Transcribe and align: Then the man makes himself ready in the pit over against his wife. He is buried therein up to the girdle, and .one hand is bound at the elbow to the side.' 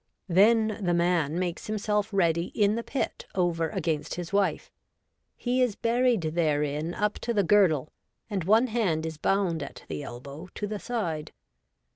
Then 0.27 0.79
the 0.83 0.95
man 0.95 1.37
makes 1.37 1.67
himself 1.67 2.09
ready 2.11 2.45
in 2.55 2.73
the 2.73 2.81
pit 2.81 3.27
over 3.35 3.69
against 3.69 4.15
his 4.15 4.33
wife. 4.33 4.71
He 5.37 5.61
is 5.61 5.75
buried 5.75 6.21
therein 6.33 6.95
up 6.95 7.19
to 7.19 7.35
the 7.35 7.43
girdle, 7.43 7.87
and 8.27 8.43
.one 8.43 8.65
hand 8.65 9.05
is 9.05 9.19
bound 9.19 9.61
at 9.61 9.83
the 9.87 10.01
elbow 10.01 10.49
to 10.55 10.65
the 10.65 10.79
side.' 10.79 11.31